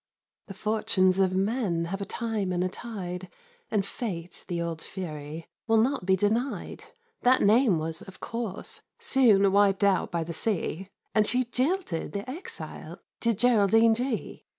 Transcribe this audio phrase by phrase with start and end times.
[0.47, 3.29] The fortunes of men have a time and a tide,
[3.69, 6.85] And Fate, the old fury, will not be denied;
[7.21, 12.27] That name was, of course, soon wip'd out by the sea,— And she jilted the
[12.27, 14.47] exile, did Geraldine G—.